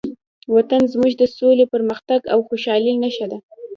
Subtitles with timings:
[0.55, 3.37] وطن زموږ د سولې، پرمختګ او خوشحالۍ نښه ده.